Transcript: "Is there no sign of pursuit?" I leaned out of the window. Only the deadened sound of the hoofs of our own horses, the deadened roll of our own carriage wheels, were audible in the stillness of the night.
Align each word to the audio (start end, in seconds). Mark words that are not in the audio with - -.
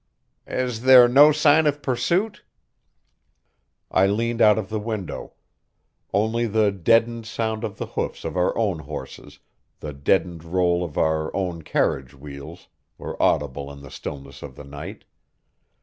"Is 0.47 0.81
there 0.81 1.07
no 1.07 1.31
sign 1.31 1.67
of 1.67 1.83
pursuit?" 1.83 2.43
I 3.91 4.07
leaned 4.07 4.41
out 4.41 4.57
of 4.57 4.69
the 4.69 4.79
window. 4.79 5.33
Only 6.11 6.47
the 6.47 6.71
deadened 6.71 7.27
sound 7.27 7.63
of 7.63 7.77
the 7.77 7.85
hoofs 7.85 8.25
of 8.25 8.35
our 8.35 8.57
own 8.57 8.79
horses, 8.79 9.37
the 9.79 9.93
deadened 9.93 10.43
roll 10.43 10.83
of 10.83 10.97
our 10.97 11.29
own 11.35 11.61
carriage 11.61 12.15
wheels, 12.15 12.67
were 12.97 13.21
audible 13.21 13.71
in 13.71 13.83
the 13.83 13.91
stillness 13.91 14.41
of 14.41 14.55
the 14.55 14.63
night. 14.65 15.03